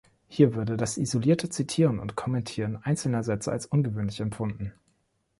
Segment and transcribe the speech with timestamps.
[0.27, 4.73] Hier würde das isolierte Zitieren und Kommentieren einzelner Sätze als ungewöhnlich empfunden.